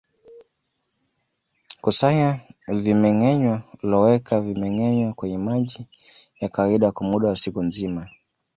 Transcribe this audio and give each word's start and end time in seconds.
Kusanya 1.83 2.39
vimengenywa 2.75 3.61
loweka 3.83 4.41
vimengenywa 4.41 5.13
kwenye 5.13 5.37
maji 5.37 5.87
ya 6.39 6.49
kawaida 6.49 6.91
kwa 6.91 7.07
muda 7.07 7.27
wa 7.29 7.35
siku 7.37 7.63
nzima 7.63 8.09